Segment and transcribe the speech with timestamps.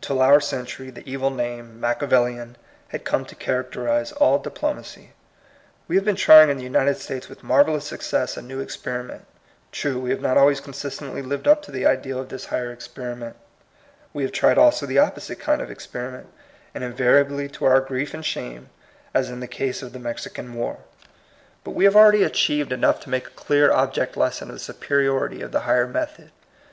[0.00, 1.80] Till our century, the evil name.
[1.80, 2.56] Machiavellian,
[2.90, 5.14] had come to characterize all diplomacy.
[5.88, 9.24] We have been trying in the United States with marvellous success a new experiment.
[9.72, 13.34] True, we have not always consistently lived up to the ideal of this higher experiment.
[14.12, 16.28] We have tried also the opposite kind of experiment,
[16.72, 18.70] and invariably to our grief and shame,
[19.12, 20.78] as in the case of the Mexi can War.
[21.64, 22.90] But we have already achieved 24 TUB COMING PEOPLE.
[22.90, 26.30] enough to make a clear object lesson of the superiority of the higher method.